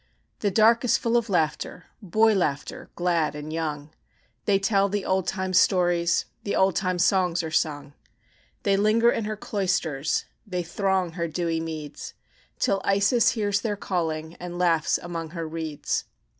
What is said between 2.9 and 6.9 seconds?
glad and young. They tell the old time stories, The old